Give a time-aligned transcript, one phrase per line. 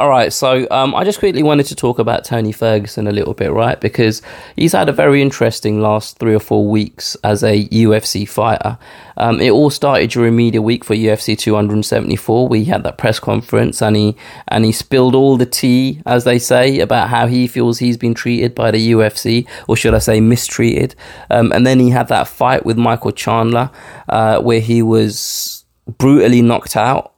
[0.00, 0.32] all right.
[0.32, 3.78] So um, I just quickly wanted to talk about Tony Ferguson a little bit, right?
[3.78, 4.22] Because
[4.56, 8.78] he's had a very interesting last three or four weeks as a UFC fighter.
[9.18, 12.48] Um, it all started during media week for UFC 274.
[12.48, 14.16] We had that press conference, and he
[14.48, 18.14] and he spilled all the tea, as they say, about how he feels he's been
[18.14, 20.94] treated by the UFC, or should I say, mistreated.
[21.28, 23.70] Um, and then he had that fight with Michael Chandler,
[24.08, 25.66] uh, where he was
[25.98, 27.12] brutally knocked out.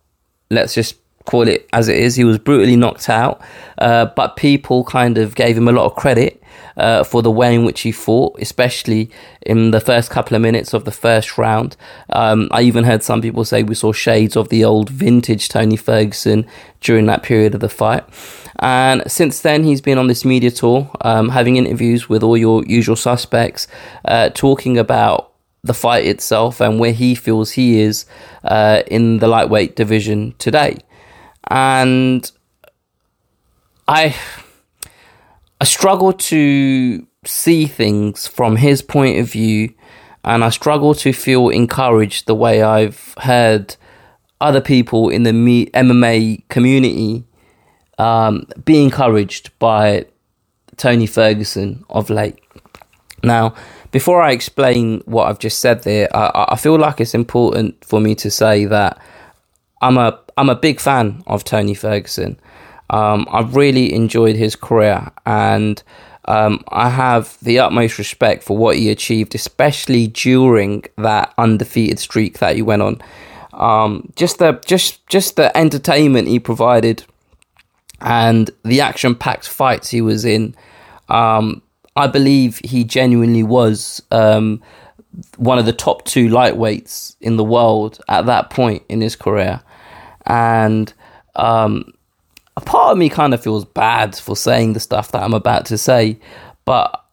[0.51, 2.16] Let's just call it as it is.
[2.16, 3.41] He was brutally knocked out,
[3.79, 6.43] uh, but people kind of gave him a lot of credit
[6.76, 9.11] uh, for the way in which he fought, especially
[9.43, 11.76] in the first couple of minutes of the first round.
[12.11, 15.76] Um, I even heard some people say we saw shades of the old vintage Tony
[15.76, 16.46] Ferguson
[16.81, 18.04] during that period of the fight.
[18.59, 22.64] And since then, he's been on this media tour, um, having interviews with all your
[22.64, 23.67] usual suspects,
[24.04, 25.32] uh, talking about
[25.64, 28.04] the fight itself and where he feels he is
[28.45, 30.76] uh, in the lightweight division today
[31.49, 32.31] and
[33.89, 34.14] I
[35.61, 39.75] I struggle to see things from his point of view,
[40.25, 43.77] and I struggle to feel encouraged the way I've heard
[44.41, 47.25] other people in the MMA community
[47.99, 50.06] um, be encouraged by
[50.77, 52.41] Tony Ferguson of late.
[53.23, 53.55] Now,
[53.93, 58.01] before I explain what I've just said there, I, I feel like it's important for
[58.01, 59.01] me to say that
[59.81, 62.37] I'm a I'm a big fan of Tony Ferguson.
[62.91, 65.81] Um, I've really enjoyed his career, and
[66.25, 72.41] um, I have the utmost respect for what he achieved, especially during that undefeated streak
[72.41, 73.01] that he went on.
[73.53, 77.05] Um, just the just just the entertainment he provided,
[78.01, 80.56] and the action-packed fights he was in.
[81.09, 81.62] Um,
[81.95, 84.61] I believe he genuinely was um,
[85.37, 89.62] one of the top two lightweights in the world at that point in his career
[90.33, 90.94] and
[91.36, 91.92] um,
[92.56, 95.66] a part of me kind of feels bad for saying the stuff that I'm about
[95.66, 96.19] to say,
[96.64, 97.05] but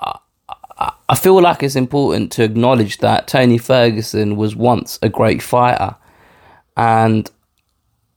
[0.00, 5.42] I, I feel like it's important to acknowledge that Tony Ferguson was once a great
[5.42, 5.96] fighter,
[6.76, 7.28] and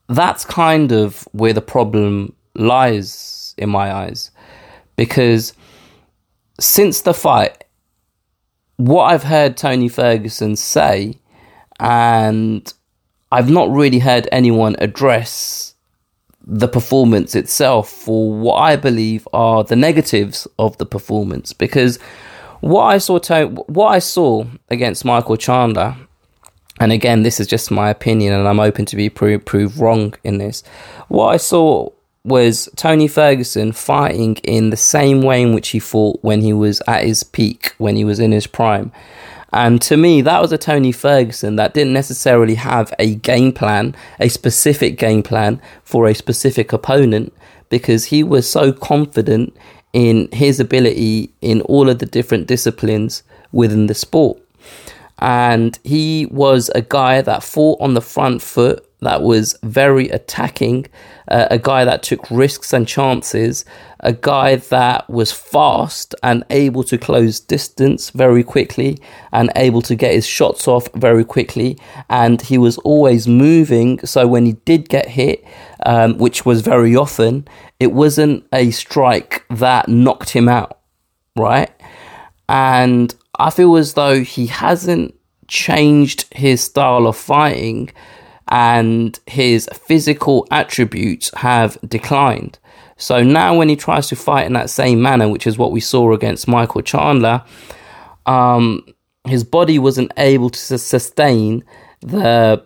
[0.09, 4.29] that's kind of where the problem lies in my eyes,
[4.95, 5.53] because
[6.59, 7.63] since the fight,
[8.77, 11.17] what I've heard Tony Ferguson say,
[11.79, 12.71] and
[13.31, 15.75] I've not really heard anyone address
[16.45, 21.53] the performance itself for what I believe are the negatives of the performance.
[21.53, 21.97] Because
[22.61, 25.95] what I saw what I saw against Michael Chandler
[26.79, 30.13] and again this is just my opinion and I'm open to be proved, proved wrong
[30.23, 30.63] in this.
[31.07, 31.89] What I saw
[32.23, 36.81] was Tony Ferguson fighting in the same way in which he fought when he was
[36.87, 38.91] at his peak when he was in his prime
[39.53, 43.95] and to me, that was a Tony Ferguson that didn't necessarily have a game plan,
[44.19, 47.33] a specific game plan for a specific opponent,
[47.69, 49.55] because he was so confident
[49.93, 54.39] in his ability in all of the different disciplines within the sport.
[55.19, 60.87] And he was a guy that fought on the front foot, that was very attacking,
[61.31, 63.63] uh, a guy that took risks and chances,
[64.01, 68.99] a guy that was fast and able to close distance very quickly
[69.31, 71.79] and able to get his shots off very quickly.
[72.09, 74.05] And he was always moving.
[74.05, 75.43] So when he did get hit,
[75.85, 77.47] um, which was very often,
[77.79, 80.79] it wasn't a strike that knocked him out,
[81.37, 81.71] right?
[82.49, 85.15] And I feel as though he hasn't
[85.47, 87.91] changed his style of fighting
[88.51, 92.59] and his physical attributes have declined.
[92.97, 95.79] So now, when he tries to fight in that same manner, which is what we
[95.79, 97.43] saw against Michael Chandler,
[98.27, 98.85] um,
[99.25, 101.63] his body wasn't able to sustain
[102.01, 102.63] the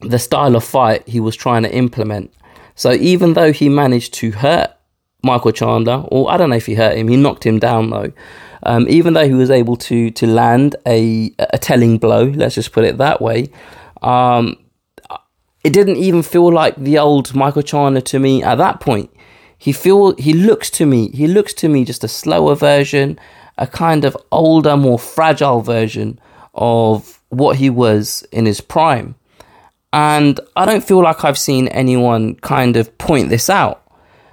[0.00, 2.30] the style of fight he was trying to implement.
[2.74, 4.76] So even though he managed to hurt
[5.22, 8.12] Michael Chandler, or I don't know if he hurt him, he knocked him down though.
[8.64, 12.72] Um, even though he was able to to land a a telling blow, let's just
[12.72, 13.48] put it that way,
[14.02, 14.56] um,
[15.66, 19.10] it didn't even feel like the old Michael Chandler to me at that point.
[19.58, 23.18] He feel he looks to me he looks to me just a slower version
[23.58, 26.20] a kind of older more fragile version
[26.54, 29.16] of what he was in his prime.
[29.92, 33.82] And i don't feel like i've seen anyone kind of point this out.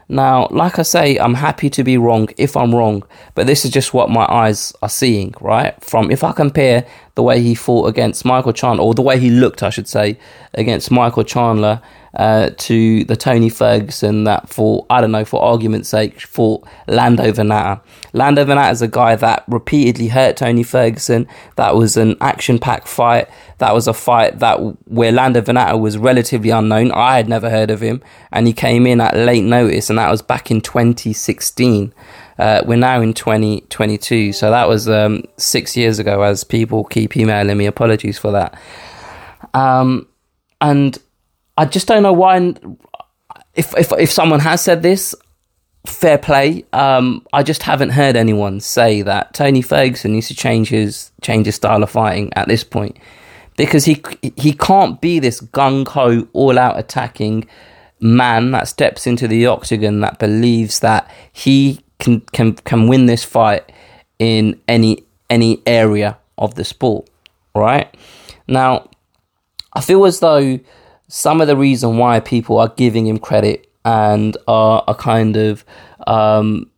[0.08, 3.02] Now like i say i'm happy to be wrong if i'm wrong
[3.34, 5.74] but this is just what my eyes are seeing right?
[5.84, 9.30] From if i compare the way he fought against Michael Chandler, or the way he
[9.30, 10.18] looked, I should say,
[10.54, 11.82] against Michael Chandler,
[12.16, 17.32] uh, to the Tony Ferguson that, for I don't know, for argument's sake, fought Lando
[17.32, 17.82] Vannata.
[18.14, 21.28] Lando Vannata is a guy that repeatedly hurt Tony Ferguson.
[21.56, 23.28] That was an action-packed fight.
[23.58, 24.58] That was a fight that
[24.88, 26.92] where Lando Vannata was relatively unknown.
[26.92, 28.02] I had never heard of him,
[28.32, 31.94] and he came in at late notice, and that was back in 2016.
[32.38, 36.22] Uh, we're now in 2022, so that was um, six years ago.
[36.24, 38.60] As people keep emailing me, apologies for that.
[39.54, 40.08] Um,
[40.62, 40.98] and
[41.58, 42.56] I just don't know why.
[43.54, 45.14] If if if someone has said this,
[45.86, 46.66] fair play.
[46.74, 51.46] Um, I just haven't heard anyone say that Tony Ferguson needs to change his change
[51.46, 52.98] his style of fighting at this point
[53.58, 54.02] because he
[54.36, 57.48] he can't be this gung ho, all out attacking
[58.00, 63.24] man that steps into the octagon that believes that he can can can win this
[63.24, 63.72] fight
[64.20, 67.10] in any any area of the sport.
[67.56, 67.96] Right
[68.48, 68.90] now,
[69.74, 70.60] I feel as though
[71.08, 75.64] some of the reason why people are giving him credit and are, are kind of
[76.08, 76.70] um,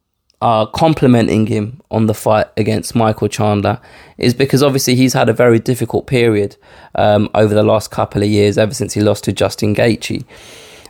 [0.41, 3.79] are complimenting him on the fight against Michael Chandler
[4.17, 6.57] is because obviously he's had a very difficult period
[6.95, 10.25] um, over the last couple of years, ever since he lost to Justin Gaethje.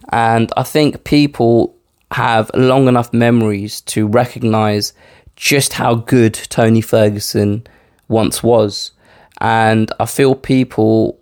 [0.10, 1.75] And I think people
[2.12, 4.94] have long enough memories to recognize
[5.36, 7.66] just how good Tony Ferguson
[8.07, 8.92] once was.
[9.42, 11.19] And I feel people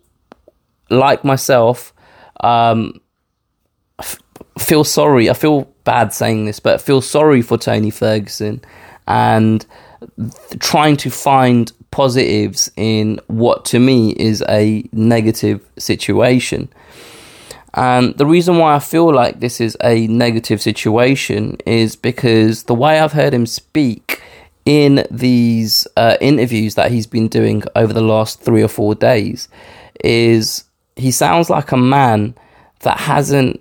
[0.90, 1.94] like myself
[2.42, 3.00] um,
[4.00, 4.20] f-
[4.60, 5.30] feel sorry.
[5.30, 8.62] I feel bad saying this, but I feel sorry for Tony Ferguson
[9.08, 9.66] and
[10.18, 16.68] th- trying to find positives in what to me is a negative situation.
[17.74, 22.76] And the reason why I feel like this is a negative situation is because the
[22.76, 24.22] way I've heard him speak
[24.66, 29.48] in these uh, interviews that he's been doing over the last three or four days
[30.04, 30.66] is
[30.96, 32.36] he sounds like a man
[32.82, 33.60] that hasn't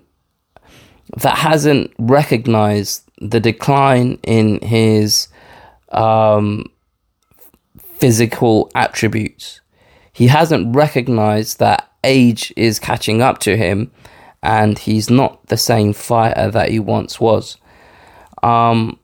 [1.17, 5.27] that hasn't recognized the decline in his
[5.91, 6.65] um,
[7.97, 9.61] physical attributes.
[10.11, 13.91] He hasn't recognized that age is catching up to him
[14.41, 17.57] and he's not the same fighter that he once was.
[18.43, 18.99] Um,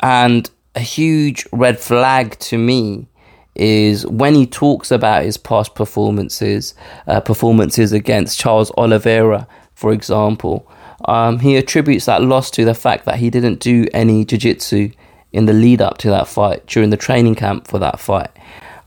[0.00, 3.06] and a huge red flag to me
[3.54, 6.74] is when he talks about his past performances,
[7.06, 10.66] uh, performances against Charles Oliveira, for example.
[11.04, 14.90] Um, he attributes that loss to the fact that he didn't do any jiu jitsu
[15.32, 18.30] in the lead up to that fight during the training camp for that fight.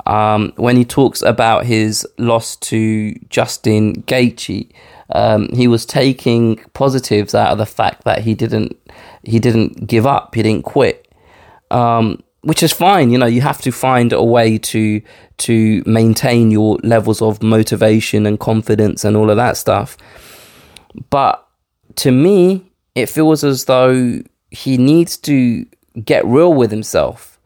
[0.06, 4.72] Um, when he talks about his loss to Justin Gaethje,
[5.12, 8.78] um, he was taking positives out of the fact that he didn't
[9.24, 11.12] he didn't give up, he didn't quit.
[11.72, 13.10] Um, which is fine.
[13.10, 15.02] You know, you have to find a way to
[15.38, 19.98] to maintain your levels of motivation and confidence and all of that stuff.
[21.10, 21.46] But
[21.96, 25.66] to me, it feels as though he needs to
[26.04, 27.40] get real with himself.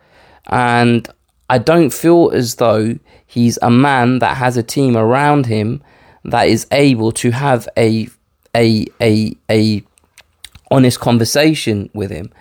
[0.47, 1.07] And
[1.49, 5.81] I don't feel as though he's a man that has a team around him
[6.23, 8.07] that is able to have a
[8.55, 9.83] a a a
[10.71, 12.31] honest conversation with him.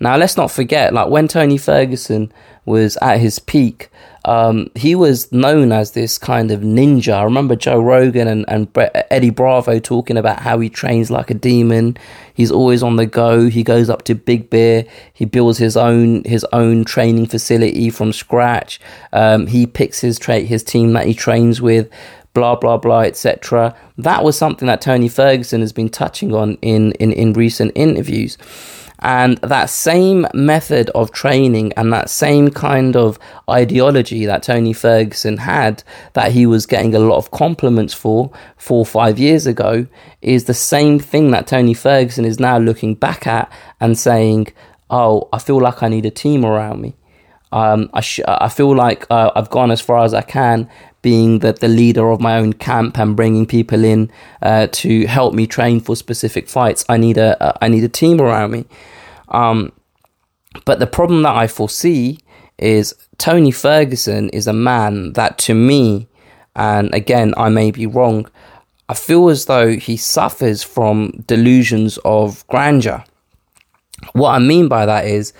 [0.00, 2.32] Now, let's not forget, like when Tony Ferguson
[2.64, 3.90] was at his peak,
[4.28, 7.14] um, he was known as this kind of ninja.
[7.14, 8.68] I remember Joe Rogan and, and
[9.10, 11.96] Eddie Bravo talking about how he trains like a demon.
[12.34, 13.48] He's always on the go.
[13.48, 14.84] He goes up to Big Bear.
[15.14, 18.78] He builds his own his own training facility from scratch.
[19.14, 21.88] Um, he picks his tra- his team that he trains with
[22.38, 26.92] blah blah blah etc that was something that tony ferguson has been touching on in
[26.92, 28.38] in, in recent interviews
[29.00, 33.18] and that same method of training and that same kind of
[33.48, 38.80] ideology that Tony Ferguson had, that he was getting a lot of compliments for four
[38.80, 39.86] or five years ago,
[40.20, 44.48] is the same thing that Tony Ferguson is now looking back at and saying,
[44.90, 46.96] Oh, I feel like I need a team around me.
[47.52, 50.68] Um, I, sh- I feel like uh, I've gone as far as I can
[51.02, 54.10] being the, the leader of my own camp and bringing people in
[54.42, 56.84] uh, to help me train for specific fights.
[56.88, 58.64] I need a, a I need a team around me.
[59.28, 59.72] Um,
[60.64, 62.18] but the problem that I foresee
[62.58, 66.08] is Tony Ferguson is a man that to me,
[66.56, 68.28] and again I may be wrong,
[68.88, 73.04] I feel as though he suffers from delusions of grandeur.
[74.12, 75.32] What I mean by that is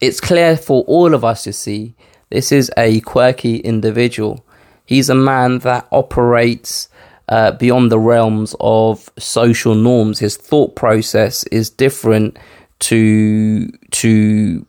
[0.00, 1.94] it's clear for all of us to see
[2.30, 4.45] this is a quirky individual
[4.86, 6.88] He's a man that operates
[7.28, 10.20] uh, beyond the realms of social norms.
[10.20, 12.38] His thought process is different
[12.78, 14.66] to to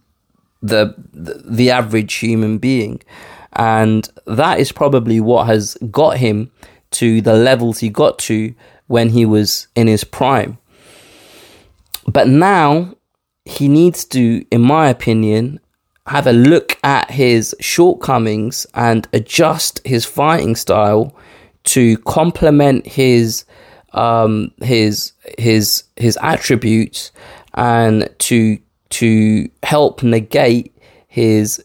[0.62, 3.02] the the, the average human being.
[3.54, 6.52] And that is probably what has got him
[6.92, 8.54] to the levels he got to
[8.88, 10.58] when he was in his prime.
[12.08, 12.96] But now
[13.46, 15.60] he needs to, in my opinion,
[16.08, 21.16] have a look at his shortcomings and adjust his fighting style
[21.66, 23.46] to complement his
[23.94, 27.12] um, his his his attributes
[27.54, 28.58] and to
[28.90, 30.74] to help negate
[31.08, 31.64] his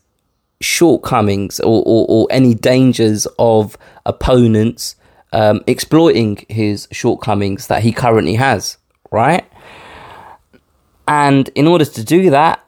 [0.61, 4.97] shortcomings or, or, or any dangers of opponents
[5.33, 8.77] um, exploiting his shortcomings that he currently has,
[9.11, 9.45] right?
[11.09, 12.65] And in order to do that,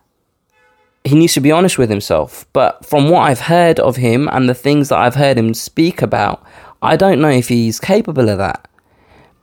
[1.05, 2.47] he needs to be honest with himself.
[2.53, 6.03] But from what I've heard of him and the things that I've heard him speak
[6.03, 6.45] about,
[6.83, 8.69] I don't know if he's capable of that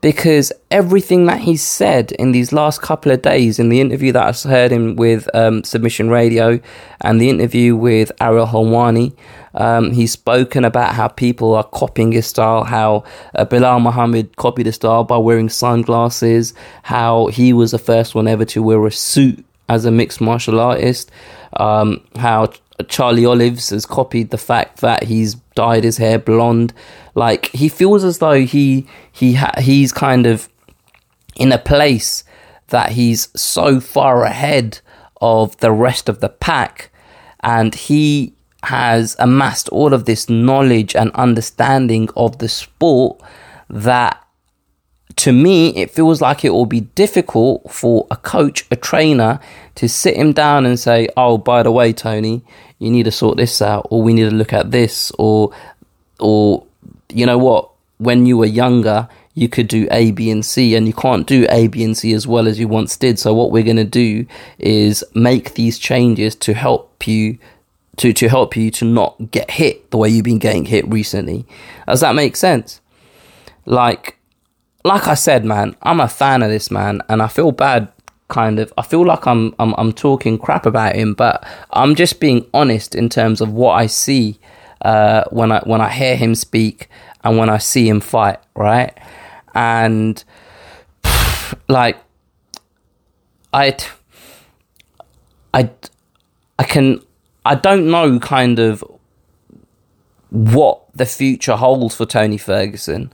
[0.01, 4.45] because everything that he's said in these last couple of days, in the interview that
[4.45, 6.59] I heard him with um, Submission Radio
[7.01, 9.15] and the interview with Ariel Helwani,
[9.53, 13.03] um, he's spoken about how people are copying his style, how
[13.35, 18.27] uh, Belal Muhammad copied his style by wearing sunglasses, how he was the first one
[18.27, 21.11] ever to wear a suit as a mixed martial artist,
[21.57, 22.51] um, how
[22.87, 26.73] Charlie Olives has copied the fact that he's dyed his hair blonde.
[27.15, 30.49] Like he feels as though he he ha- he's kind of
[31.35, 32.23] in a place
[32.67, 34.79] that he's so far ahead
[35.21, 36.91] of the rest of the pack,
[37.41, 43.21] and he has amassed all of this knowledge and understanding of the sport
[43.69, 44.23] that
[45.15, 49.39] to me, it feels like it will be difficult for a coach, a trainer,
[49.75, 52.41] to sit him down and say, "Oh, by the way, Tony,
[52.79, 55.51] you need to sort this out, or we need to look at this, or,
[56.19, 56.63] or,
[57.09, 57.69] you know what?
[57.97, 61.45] When you were younger, you could do A, B, and C, and you can't do
[61.49, 63.19] A, B, and C as well as you once did.
[63.19, 64.25] So what we're going to do
[64.59, 67.37] is make these changes to help you."
[67.97, 71.45] To, to help you to not get hit the way you've been getting hit recently.
[71.85, 72.79] Does that make sense?
[73.65, 74.17] Like,
[74.83, 77.91] like I said, man, I'm a fan of this man, and I feel bad.
[78.27, 82.21] Kind of, I feel like I'm I'm I'm talking crap about him, but I'm just
[82.21, 84.39] being honest in terms of what I see
[84.83, 86.87] uh, when I when I hear him speak
[87.23, 88.97] and when I see him fight, right?
[89.53, 90.23] And
[91.67, 91.97] like,
[93.53, 93.77] I,
[95.53, 95.69] I,
[96.57, 97.01] I can,
[97.45, 98.83] I don't know, kind of
[100.29, 103.11] what the future holds for Tony Ferguson,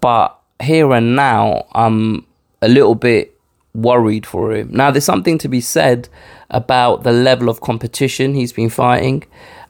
[0.00, 2.26] but here and now, I'm
[2.62, 3.38] a little bit
[3.74, 4.70] worried for him.
[4.72, 6.08] Now, there's something to be said
[6.50, 9.24] about the level of competition he's been fighting,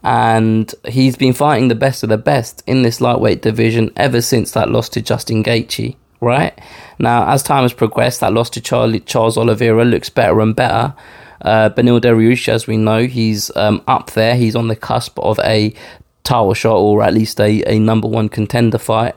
[0.04, 4.52] and he's been fighting the best of the best in this lightweight division ever since
[4.52, 5.96] that loss to Justin Gaethje.
[6.20, 6.58] Right
[6.98, 10.94] now, as time has progressed, that loss to Charlie Charles Oliveira looks better and better.
[11.42, 14.34] Uh, Beneil Dariush, as we know, he's um, up there.
[14.34, 15.74] He's on the cusp of a
[16.24, 19.14] title shot or at least a, a number one contender fight.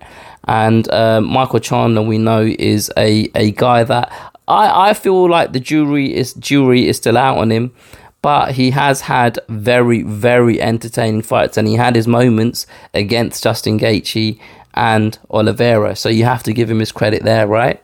[0.49, 4.11] And uh, Michael Chandler, we know, is a, a guy that
[4.47, 7.71] I, I feel like the jury is jury is still out on him,
[8.23, 12.65] but he has had very very entertaining fights, and he had his moments
[12.95, 14.39] against Justin Gaethje
[14.73, 15.95] and Oliveira.
[15.95, 17.79] So you have to give him his credit there, right?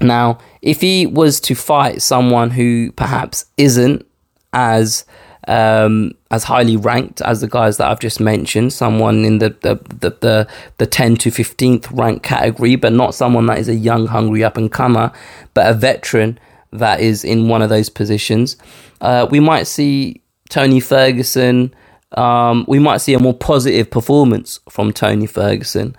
[0.00, 4.04] Now, if he was to fight someone who perhaps isn't
[4.52, 5.04] as
[5.46, 9.76] um, as highly ranked as the guys that I've just mentioned, someone in the the,
[10.00, 10.48] the, the,
[10.78, 14.56] the 10 to 15th rank category, but not someone that is a young, hungry up
[14.56, 15.12] and comer,
[15.54, 16.38] but a veteran
[16.72, 18.56] that is in one of those positions.
[19.00, 21.74] Uh, we might see Tony Ferguson,
[22.16, 25.96] um, we might see a more positive performance from Tony Ferguson.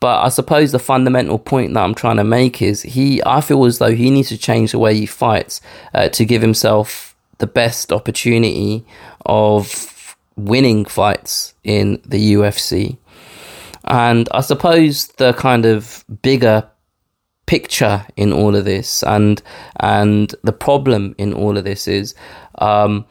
[0.00, 3.22] But I suppose the fundamental point that I'm trying to make is he.
[3.24, 5.62] I feel as though he needs to change the way he fights
[5.94, 7.05] uh, to give himself
[7.38, 8.84] the best opportunity
[9.24, 12.98] of winning fights in the UFC.
[13.84, 16.68] And I suppose the kind of bigger
[17.46, 19.40] picture in all of this and
[19.78, 22.14] and the problem in all of this is
[22.56, 23.06] um,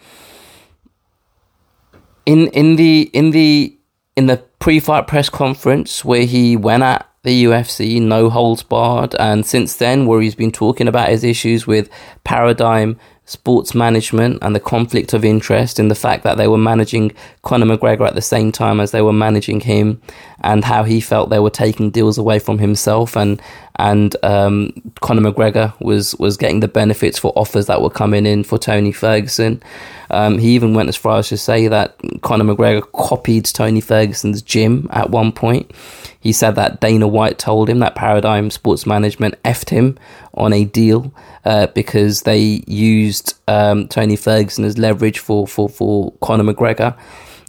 [2.26, 3.78] in in the in the
[4.16, 9.46] in the pre-fight press conference where he went at the UFC no holds barred and
[9.46, 11.90] since then where he's been talking about his issues with
[12.24, 17.12] paradigm sports management and the conflict of interest in the fact that they were managing
[17.42, 20.02] Conor McGregor at the same time as they were managing him,
[20.42, 23.42] and how he felt they were taking deals away from himself, and
[23.78, 28.44] and um, Conor McGregor was was getting the benefits for offers that were coming in
[28.44, 29.62] for Tony Ferguson.
[30.12, 34.42] Um, he even went as far as to say that Conor McGregor copied Tony Ferguson's
[34.42, 35.72] gym at one point.
[36.20, 39.98] He said that Dana White told him that Paradigm Sports Management effed him
[40.36, 41.14] on a deal
[41.46, 46.98] uh, because they used um, Tony Ferguson as leverage for, for, for Conor McGregor.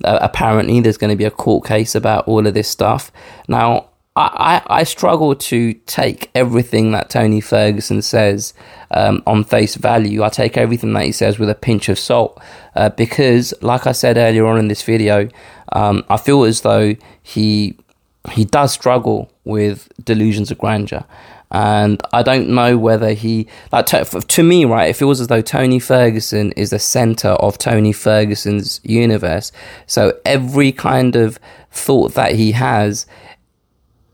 [0.04, 3.10] Uh, apparently, there's going to be a court case about all of this stuff.
[3.48, 8.54] Now, I, I, I struggle to take everything that Tony Ferguson says
[8.90, 10.22] um, on face value.
[10.22, 12.40] I take everything that he says with a pinch of salt
[12.74, 15.28] uh, because, like I said earlier on in this video,
[15.72, 17.78] um, I feel as though he
[18.32, 21.04] he does struggle with delusions of grandeur.
[21.52, 24.90] And I don't know whether he like to, to me, right?
[24.90, 29.52] It feels as though Tony Ferguson is the center of Tony Ferguson's universe.
[29.86, 31.38] So every kind of
[31.70, 33.06] thought that he has,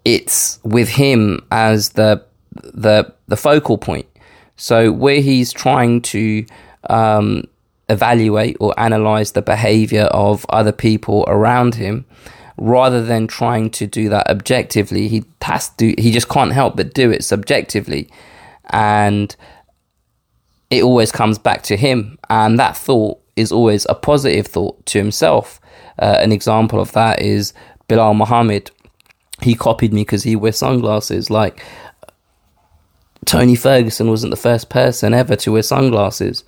[0.05, 2.23] it's with him as the
[2.53, 4.07] the the focal point.
[4.57, 6.45] So where he's trying to
[6.91, 7.45] um,
[7.89, 12.05] evaluate or analyze the behavior of other people around him,
[12.63, 16.95] rather than trying to do that objectively he has to he just can't help but
[16.95, 18.09] do it subjectively.
[18.71, 19.35] And
[20.71, 22.19] it always comes back to him.
[22.31, 25.61] And that thought is always a positive thought to himself.
[25.99, 27.53] Uh, an example of that is
[27.89, 28.71] Belal Muhammad.
[29.43, 31.31] He copied me because he wears sunglasses.
[31.31, 31.65] Like
[33.27, 36.45] Tony Ferguson wasn't the first person ever to wear sunglasses.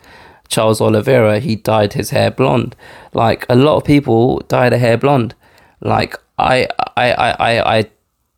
[0.47, 2.77] Charles Oliveira, he dyed his hair blonde.
[3.13, 5.35] Like a lot of people dye their hair blonde.
[5.85, 7.91] Like I, I, I, I,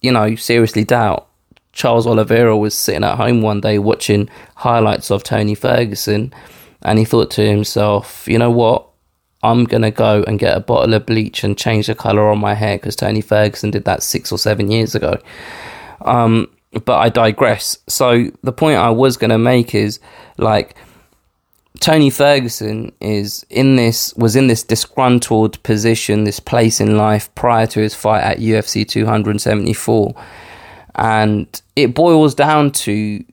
[0.02, 1.26] you know, seriously doubt
[1.76, 6.32] Charles Oliveira was sitting at home one day watching highlights of Tony Ferguson,
[6.82, 8.86] and he thought to himself, you know what?
[9.42, 12.54] I'm gonna go and get a bottle of bleach and change the color on my
[12.54, 15.18] hair because Tony Ferguson did that six or seven years ago.
[16.00, 16.48] Um,
[16.86, 17.76] but I digress.
[17.88, 20.00] So the point I was gonna make is
[20.38, 20.74] like
[21.80, 27.66] Tony Ferguson is in this was in this disgruntled position, this place in life prior
[27.68, 30.14] to his fight at UFC 274,
[30.94, 33.24] and it boils down to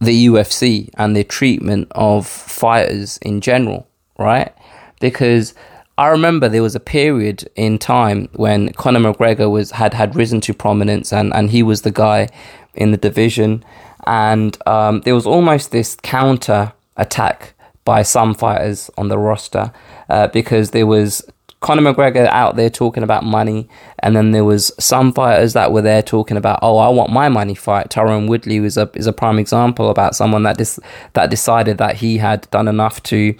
[0.00, 3.86] the UFC and the treatment of fighters in general,
[4.18, 4.52] right?
[5.00, 5.54] Because
[5.98, 10.40] I remember there was a period in time when Conor McGregor was had had risen
[10.42, 12.28] to prominence, and and he was the guy
[12.74, 13.64] in the division,
[14.06, 19.72] and um, there was almost this counter attack by some fighters on the roster
[20.08, 21.22] uh, because there was
[21.60, 23.68] Conor McGregor out there talking about money,
[24.00, 27.28] and then there was some fighters that were there talking about, oh, I want my
[27.28, 27.88] money fight.
[27.88, 30.80] Tyron Woodley was a is a prime example about someone that dis-
[31.12, 33.34] that decided that he had done enough to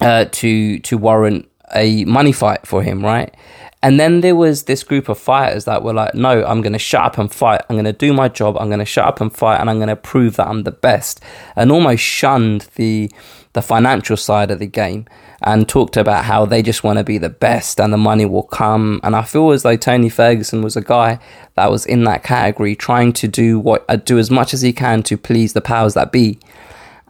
[0.00, 3.34] uh, to to warrant a money fight for him, right?
[3.82, 6.80] And then there was this group of fighters that were like, no, I'm going to
[6.80, 7.62] shut up and fight.
[7.68, 8.56] I'm going to do my job.
[8.58, 10.72] I'm going to shut up and fight and I'm going to prove that I'm the
[10.72, 11.22] best.
[11.54, 13.10] And almost shunned the,
[13.52, 15.06] the financial side of the game
[15.42, 18.42] and talked about how they just want to be the best and the money will
[18.42, 18.98] come.
[19.04, 21.20] And I feel as though Tony Ferguson was a guy
[21.54, 24.72] that was in that category trying to do what, uh, do as much as he
[24.72, 26.40] can to please the powers that be.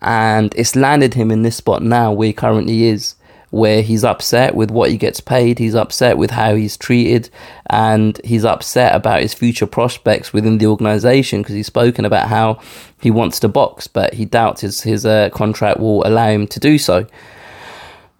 [0.03, 3.15] And it's landed him in this spot now where he currently is
[3.51, 7.31] where he's upset with what he gets paid, he's upset with how he's treated,
[7.71, 12.61] and he's upset about his future prospects within the organization because he's spoken about how
[13.01, 16.61] he wants to box, but he doubts his his uh, contract will allow him to
[16.61, 17.07] do so.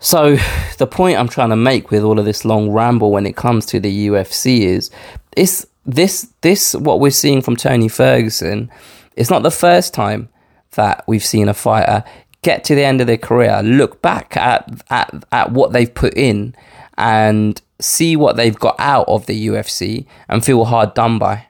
[0.01, 0.37] So,
[0.79, 3.67] the point I'm trying to make with all of this long ramble when it comes
[3.67, 4.91] to the UFC is,
[5.37, 8.71] is this this what we're seeing from Tony Ferguson.
[9.17, 10.29] It's not the first time
[10.73, 12.05] that we've seen a fighter
[12.43, 16.15] get to the end of their career, look back at, at, at what they've put
[16.17, 16.55] in
[16.97, 21.47] and see what they've got out of the UFC and feel hard done by.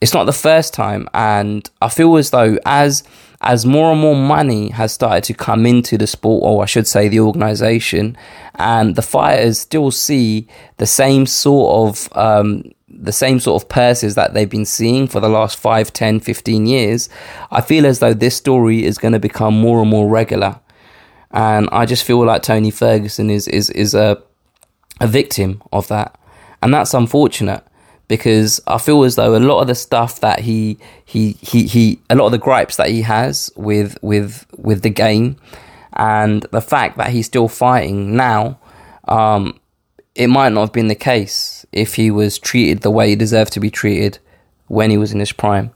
[0.00, 3.04] It's not the first time, and I feel as though as
[3.40, 6.86] as more and more money has started to come into the sport, or I should
[6.86, 8.16] say the organization,
[8.56, 10.46] and the fighters still see
[10.78, 12.64] the same sort of um,
[12.96, 16.66] the same sort of purses that they've been seeing for the last 5, 10, 15
[16.66, 17.08] years,
[17.50, 20.60] I feel as though this story is going to become more and more regular.
[21.30, 24.22] And I just feel like Tony Ferguson is, is, is a,
[25.00, 26.18] a victim of that.
[26.62, 27.64] And that's unfortunate
[28.06, 32.00] because I feel as though a lot of the stuff that he, he, he, he,
[32.08, 35.36] a lot of the gripes that he has with, with, with the game
[35.94, 38.58] and the fact that he's still fighting now,
[39.08, 39.58] um,
[40.14, 43.52] it might not have been the case if he was treated the way he deserved
[43.52, 44.18] to be treated
[44.68, 45.70] when he was in his prime.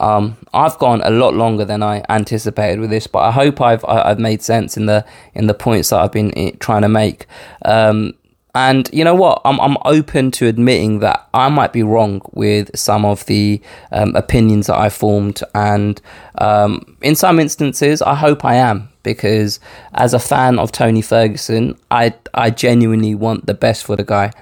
[0.00, 3.84] Um, I've gone a lot longer than I anticipated with this, but I hope I've
[3.84, 7.26] I've made sense in the in the points that I've been eh, trying to make.
[7.64, 8.14] Um,
[8.54, 9.42] and you know what?
[9.44, 13.60] I'm I'm open to admitting that I might be wrong with some of the
[13.92, 16.00] um, opinions that I formed, and
[16.38, 19.60] um, in some instances, I hope I am because
[19.94, 24.32] as a fan of Tony Ferguson, I I genuinely want the best for the guy.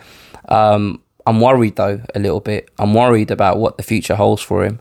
[0.49, 2.71] Um, I'm worried though a little bit.
[2.79, 4.81] I'm worried about what the future holds for him.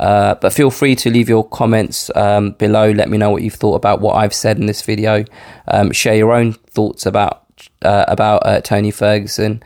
[0.00, 2.90] Uh, but feel free to leave your comments um, below.
[2.90, 5.24] Let me know what you've thought about what I've said in this video.
[5.68, 7.44] Um, share your own thoughts about
[7.82, 9.62] uh, about uh, Tony Ferguson,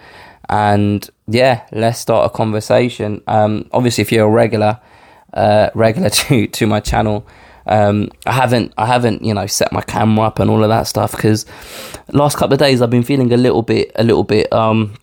[0.49, 3.23] and yeah, let's start a conversation.
[3.27, 4.81] Um, obviously, if you're a regular,
[5.33, 7.27] uh, regular to to my channel.
[7.69, 10.85] Um, I haven't, I haven't, you know, set my camera up and all of that
[10.87, 11.45] stuff because
[12.13, 14.95] last couple of days I've been feeling a little bit, a little bit, um,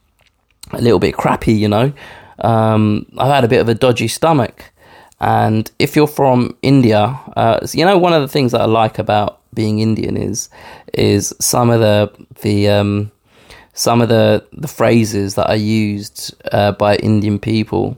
[0.72, 1.94] a little bit crappy, you know.
[2.40, 4.72] Um, I've had a bit of a dodgy stomach,
[5.20, 9.00] and if you're from India, uh, you know, one of the things that I like
[9.00, 10.50] about being Indian is
[10.94, 13.12] is some of the the um,
[13.74, 17.98] some of the the phrases that are used uh, by Indian people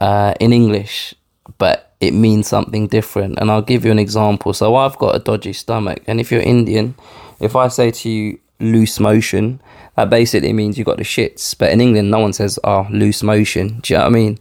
[0.00, 1.14] uh, in English,
[1.58, 3.38] but it means something different.
[3.38, 4.52] And I'll give you an example.
[4.52, 6.94] So I've got a dodgy stomach, and if you're Indian,
[7.40, 9.60] if I say to you loose motion,
[9.96, 11.56] that basically means you got the shits.
[11.56, 13.80] But in England, no one says oh loose motion.
[13.80, 14.38] Do you know what I mean?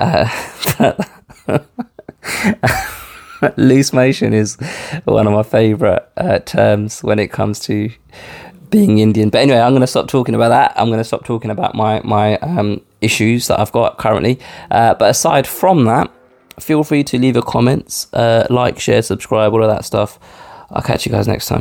[0.00, 1.58] Uh,
[3.56, 4.56] loose motion is
[5.04, 7.90] one of my favorite uh, terms when it comes to
[8.70, 9.28] being Indian.
[9.28, 10.72] But anyway, I'm going to stop talking about that.
[10.76, 14.40] I'm going to stop talking about my my um, issues that I've got currently.
[14.70, 16.10] Uh, but aside from that,
[16.58, 20.18] feel free to leave your comments, uh, like, share, subscribe, all of that stuff.
[20.70, 21.60] I'll catch you guys next time.